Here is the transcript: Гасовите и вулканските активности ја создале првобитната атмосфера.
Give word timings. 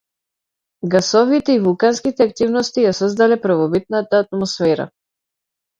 Гасовите 0.95 1.53
и 1.57 1.61
вулканските 1.67 2.27
активности 2.31 2.89
ја 2.89 2.97
создале 3.03 3.41
првобитната 3.47 4.25
атмосфера. 4.27 4.91